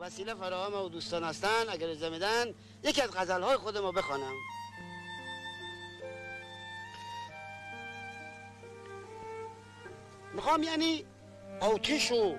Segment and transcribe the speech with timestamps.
[0.00, 4.34] وسیله فراهم و دوستان هستن اگر اجازه میدن یکی از غزل های خودم رو بخوانم.
[10.32, 11.04] می‌خوام یعنی
[11.60, 12.36] آتش و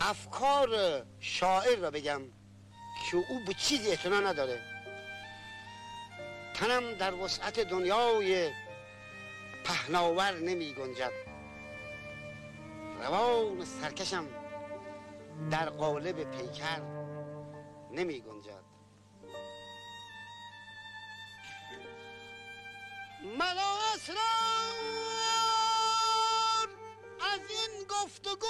[0.00, 2.22] افکار شاعر را بگم
[3.10, 4.60] که او به چیزی اعتنا نداره.
[6.54, 8.50] تنم در وسعت دنیای
[9.64, 11.12] پهناور نمی گنجد
[13.02, 14.39] روان سرکشم
[15.50, 16.80] در قالب پیکر
[17.90, 18.64] نمی گنجد.
[23.38, 23.70] ملا
[27.20, 28.46] از این گفتگو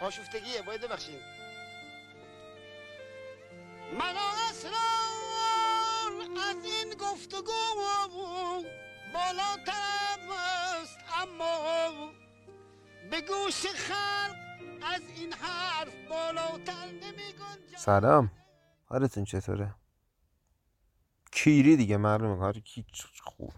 [0.00, 1.20] آشفتگیه باید ببخشید.
[3.92, 4.76] ملا اسرار
[6.48, 7.52] از این گفتگو
[13.16, 14.36] به گوش خلق
[14.94, 17.22] از این حرف بالاتر نمی
[17.76, 18.30] سلام.
[18.86, 19.74] حالتون چطوره؟
[21.32, 22.38] کیری دیگه معلومه.
[22.38, 22.84] کار کی
[23.22, 23.52] خوب.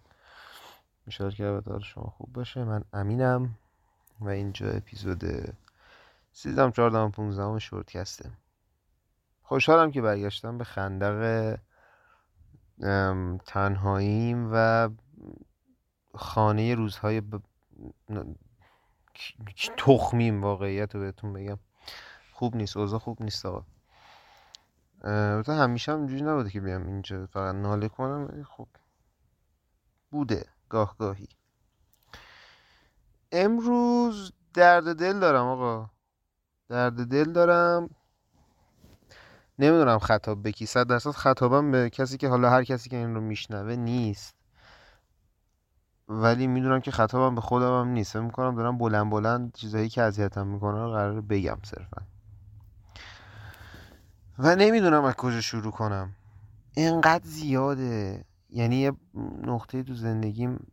[1.07, 2.65] میشه که به شما خوب باشه.
[2.65, 3.59] من امینم
[4.21, 5.25] و اینجا اپیزود
[6.33, 8.31] سیزدم چهاردهم پونزدهم شورتکسته.
[9.43, 11.57] خوشحالم که برگشتم به خندق
[13.47, 14.89] تنهاییم و
[16.15, 17.43] خانه روزهای ب...
[19.77, 21.59] تخمیم واقعیت رو بهتون بگم.
[22.33, 23.65] خوب نیست اوضاع خوب نیست آقا.
[25.03, 28.69] البته همیشه هم اینجوری نبوده که بیام اینجا فقط ناله کنم خب.
[30.11, 31.29] بوده گاه گاهی.
[33.33, 35.91] امروز درد دل دارم آقا.
[36.69, 37.91] درد دل دارم.
[39.59, 43.15] نمی‌دونم خطاب به کی صد درصد خطابم به کسی که حالا هر کسی که این
[43.15, 44.38] رو میشنوه نیست.
[46.09, 48.17] ولی می‌دونم که خطابم به خودم هم نیست.
[48.17, 52.03] می‌کنم دارم بلند بلند چیزایی که اذیتم می‌کنه رو قرار بگم صرفا.
[54.39, 56.15] و نمی‌دونم از کجا شروع کنم.
[56.75, 58.25] اینقدر زیاده.
[58.51, 58.93] یعنی یه
[59.43, 60.67] نقطه تو زندگیم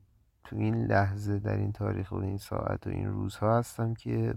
[0.43, 4.35] تو این لحظه در این تاریخ و این ساعت و این روزها هستم که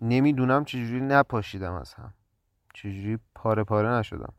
[0.00, 2.12] نمی‌دونم چجوری نپاشیدم از هم.
[2.74, 4.32] چجوری پاره پاره نشدم.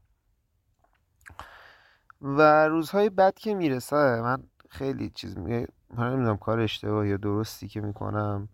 [2.22, 7.68] و روزهای بد که می‌رسه من خیلی چیز میگه من نمی‌دونم کار اشتباه یا درستی
[7.68, 8.50] که می‌کنم.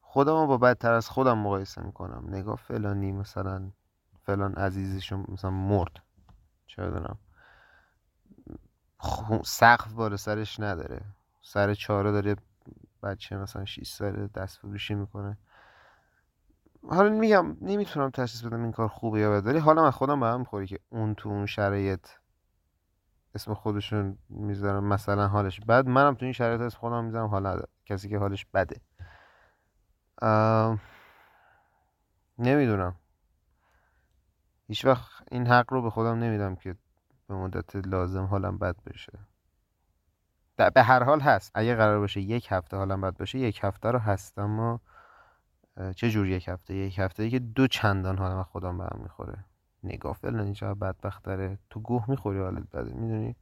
[0.00, 2.24] خودم با بدتر از خودم مقایسه می‌کنم.
[2.28, 3.70] نگاه فلانی مثلا
[4.22, 6.02] فلان عزیزشون مثلا مرد.
[6.66, 7.18] چه بدونم
[9.44, 11.00] سقف بالا سرش نداره.
[11.42, 12.36] سر چهاره داره
[13.02, 15.38] بچه مثلا 6 ساله دست فروشی می‌کنه.
[16.90, 20.40] حالا میگم نمی‌تونم تشخیص بدم این کار خوبه یا بده حالا من خودم به هم
[20.40, 22.06] می‌خوری که اون تو اون شرایط
[23.34, 24.84] اسم خودشون می‌ذارم.
[24.84, 25.86] مثلا حالش بد.
[25.86, 28.80] منم تو این شرایط اسم خودم می‌ذارم حالا کسی که حالش بده.
[32.38, 32.96] نمی‌دونم.
[34.68, 36.76] هیچ وقت این حق رو به خودم نمیدم که
[37.28, 39.12] به مدت لازم حالم بد بشه.
[40.74, 41.50] به هر حال هست.
[41.54, 44.80] اگه قرار باشه یک هفته حالم بد باشه یک هفته رو هست اما
[45.96, 49.44] چه جور یک هفته؟ یک هفته ای که دو چندان حالم خودم به هم می‌خوره
[49.84, 53.36] نگاه فعلا اینجا بدبخت داره تو گوه می‌خوری حالت بده می‌دونی؟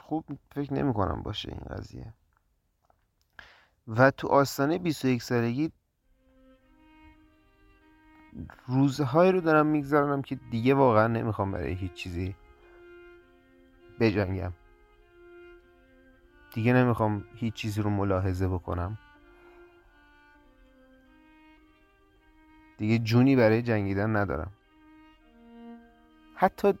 [0.00, 2.14] خوب فکر نمی کنم باشه این قضیه.
[3.88, 5.72] و تو آستانه 21 سالگی
[8.66, 12.36] روزهایی رو دارم میگذرانم که دیگه واقعا نمی‌خوام برای هیچ چیزی
[14.00, 14.52] بجنگم.
[16.54, 18.98] دیگه نمی‌خوام هیچ چیزی رو ملاحظه بکنم.
[22.78, 24.50] دیگه جونی برای جنگیدن ندارم.
[26.34, 26.74] حتی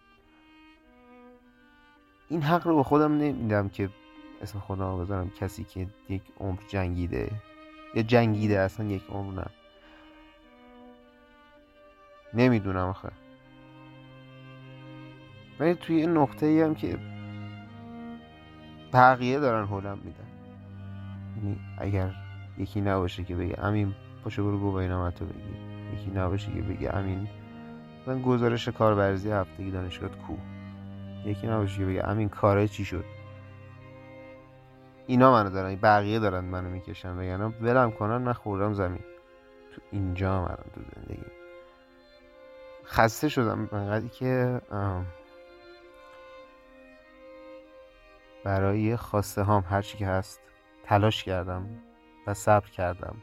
[2.28, 3.90] این حق رو به خودم نمیدم که
[4.42, 7.30] اسم خودم بذارم کسی که یک عمر جنگیده.
[7.94, 9.46] یا جنگیده اصلا یک عمر نه.
[12.34, 13.08] نمی‌دونم آخه.
[15.60, 16.98] ولی توی این نقطه ای که
[18.92, 20.28] بقیه دارن هلم میدن.
[21.36, 22.14] یعنی اگر
[22.58, 23.94] یکی نباشه که بگه امین
[24.24, 25.75] پاشو برو گو بینامتو بگی.
[25.94, 27.28] یکی نباشه که بگه امین.
[28.06, 30.36] من گزارش کارورزی هفتگی دانشگاه کو.
[31.24, 33.04] یکی نباشه که بگه امین کاره چی شد؟
[35.06, 39.04] اینا منو دارن بقیه دارن منو می‌کشن وگرنه ولم کنن من خوردم زمین.
[39.74, 41.26] تو اینجا من تو زندگی
[42.84, 44.60] خسته شدم انقدری که
[48.44, 50.40] برای خواسته هام هرچی که هست
[50.84, 51.68] تلاش کردم
[52.26, 53.16] و صبر کردم.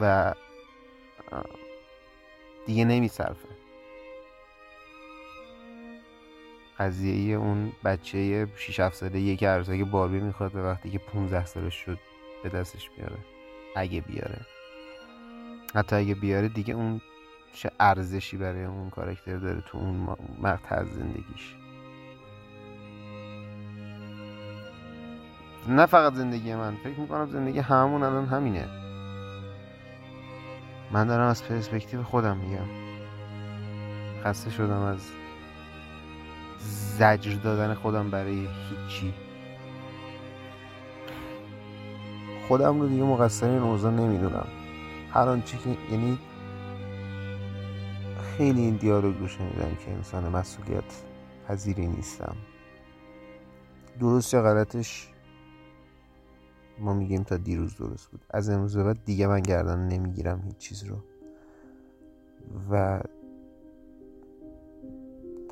[0.00, 0.34] و
[2.66, 3.48] دیگه نمیصرفه.
[6.78, 11.74] قضیه اون بچه 6 7 ساله یک عروسک باربی می‌خواد و وقتی که 15 سالش
[11.74, 11.98] شد
[12.42, 13.18] به دستش بیاره
[13.76, 14.40] اگه بیاره.
[15.74, 17.00] حتی اگه بیاره دیگه اون
[17.54, 21.54] چه ارزشی برای اون کاراکتر داره تو اون مقطع زندگیش.
[25.68, 28.83] نه فقط زندگی من فکر می‌کنم زندگی همون الان همینه.
[30.94, 32.66] من دارم از پرسپکتیو خودم میگم.
[34.24, 34.98] خسته شدم از
[36.98, 39.14] زجر دادن خودم برای هیچی.
[42.48, 44.46] خودم رو دیگه مقصر این اوضاع نمی‌دونم.
[45.10, 46.18] هر آنچه که یعنی
[48.36, 51.02] خیلی این دیالوگ رو شنیدم که انسان مسئولیت
[51.48, 52.36] پذیری نیستم.
[54.00, 55.08] درست یا غلطش
[56.78, 58.24] ما میگیم تا دیروز درست بود.
[58.30, 60.96] از امروز به بعد دیگه من گردن نمی‌گیرم هیچ چیز رو.
[62.70, 63.00] و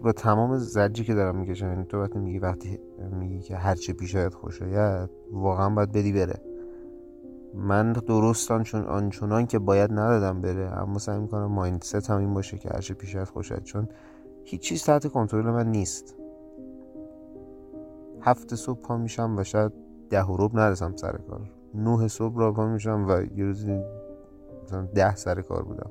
[0.02, 2.78] با تمام زجی که دارم می‌کشم یعنی تو وقتی میگی وقتی
[3.12, 6.40] میگی که هرچه پیش آید خوش آید واقعا باید بدی بره.
[7.54, 12.58] من درست آنچون آنچنان که باید ندادم بره اما سعی می‌کنم مایندست هم این باشه
[12.58, 13.88] که هرچه پیش آید خوش آید چون
[14.44, 16.16] هیچ چیز تحت کنترل من نیست.
[18.20, 19.72] هفت صبح پا میشم و شاید
[20.12, 21.50] ده و رب نرسم سر کار.
[21.74, 23.80] نه صبح را پا میشم و یه روزی
[24.64, 25.90] مثلا ده سر کار بودم.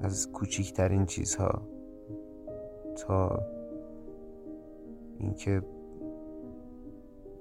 [0.00, 1.62] از کوچیکترین چیزها
[2.96, 3.40] تا
[5.18, 5.62] اینکه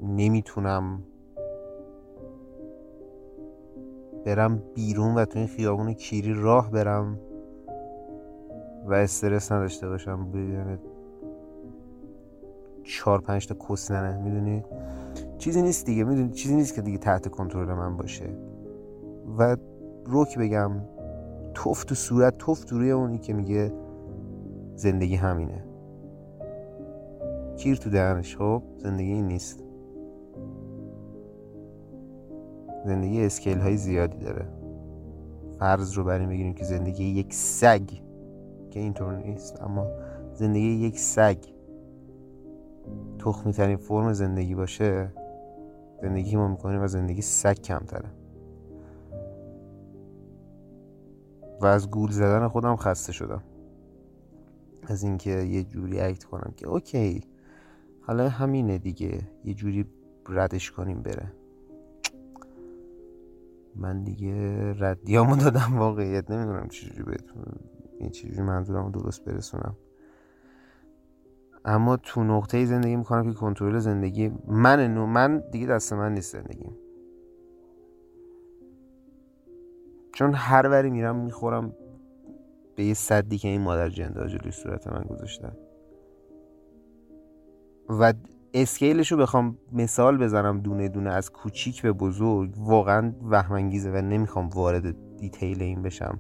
[0.02, 1.04] نمی‌تونم
[4.26, 7.20] برم بیرون و تو این خیابون کیری راه برم
[8.86, 10.32] و استرس نداشته باشم.
[10.32, 10.80] بدون
[12.84, 14.64] چهار پنج تا کس ننه می‌دونی؟
[15.42, 18.30] چیزی نیست دیگه می‌دونی چیزی نیست که دیگه تحت کنترل من باشه.
[19.38, 19.58] و
[20.06, 20.72] روک بگم
[21.54, 23.74] توف تو صورت توف تو روی اونی که میگه
[24.76, 25.64] زندگی همینه.
[27.58, 29.64] کیر تو دهنش خب؟ زندگی این نیست.
[32.86, 34.48] زندگی اسکیل های زیادی داره.
[35.60, 37.90] فرض رو بریم بگیریم که زندگی یک سگ
[38.70, 39.88] که اینطور نیست اما
[40.34, 41.38] زندگی یک سگ
[43.20, 45.21] تخمی ترین فرم زندگی باشه.
[46.02, 48.10] زندگی ما می‌کنیم و زندگی سگ کمتره.
[51.62, 53.44] و از گول زدن خودم خسته شدم.
[54.84, 57.22] از اینکه یه جوری اکت کنم که اوکی
[58.02, 59.22] حالا همینه دیگه.
[59.46, 59.86] یه جوری
[60.30, 61.34] ردش کنیم بره.
[63.76, 66.32] من دیگه ردیامو دادم واقعیت.
[66.32, 67.44] نمی‌دونم چجوری بهتون
[68.00, 69.76] این چجوری منظورم درست برسونم.
[71.66, 76.34] اما تو نقطه زندگی می‌کنم که کنترل زندگی من نو من دیگه دست من نیست
[76.34, 76.78] زندگیم
[80.14, 81.74] چون هر وری میرم می‌خورم
[82.76, 85.58] به یه صدی که این مادر جنده جلوی صورت من گذاشتن
[87.90, 88.14] و
[88.54, 94.50] اسکیلش رو بخوام مثال بزنم دونه دونه از کوچیک به بزرگ واقعا وهمانگیزه و نمی‌خوام
[94.50, 96.20] وارد دیتیل این بشم.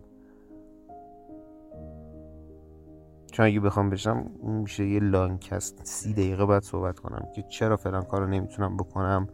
[3.31, 8.03] چون اگه بخوام بشم میشه یه لانکست سی دقیقه باید صحبت کنم که چرا فلان
[8.03, 9.27] کار رو نمی‌تونم بکنم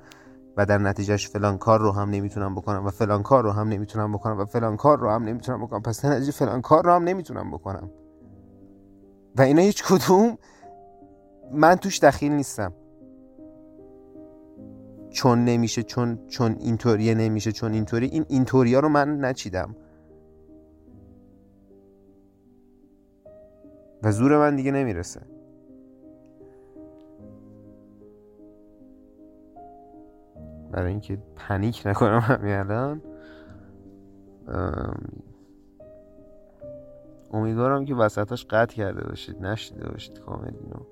[0.58, 4.14] و در نتیجهش فلان کار رو هم نمی‌تونم بکنم و فلان کار رو هم نمی‌تونم
[4.14, 5.82] بکنم و فلان کار رو هم نمی‌تونم بکنم.
[5.82, 7.90] پس در نتیجه فلان کار رو هم نمی‌تونم بکنم.
[9.36, 10.38] و اینا هیچ کدوم
[11.52, 12.74] من توش دخیل نیستم.
[15.10, 18.08] چون نمیشه چون چون اینطوریه نمیشه چون اینطوری.
[18.08, 19.76] این اینطوریا رو من نچیدم.
[24.04, 25.22] و زور من دیگه نمی‌رسه.
[30.72, 33.02] برای اینکه پنیک نکنم همین الان
[37.34, 40.86] امیدوارم که وسطاش قطع کرده باشید نشیده باشید کامل اینو.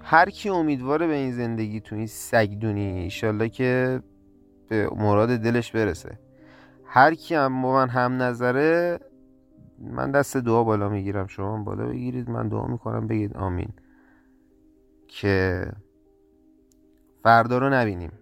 [0.00, 4.00] هر کی امیدواره به این زندگی تو این سگدونی ایشالله که
[4.68, 6.18] به مراد دلش برسه.
[6.84, 8.98] هر کی هم با من هم نظره
[9.80, 11.26] من دست دعا بالا می‌گیرم.
[11.26, 12.30] شما بالا بگیرید.
[12.30, 13.06] من دعا می‌کنم.
[13.06, 13.72] بگید آمین.
[15.08, 15.66] که
[17.22, 18.12] فردا رو نبینیم.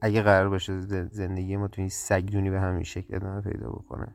[0.00, 0.80] اگه قرار باشه
[1.10, 4.14] زندگی ما تو این سگدونی به همین شکل ادامه پیدا بکنه.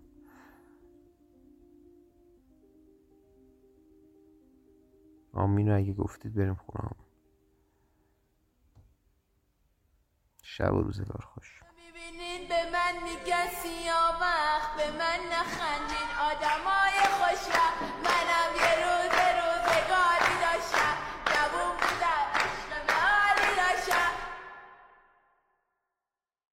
[5.33, 6.89] آمین رو اگه گفتید بریم خونه
[10.41, 11.63] شب و روزگار خوش.
[12.49, 14.19] به من میگن سیاه
[14.77, 18.00] به من نخندین آدمای خوش من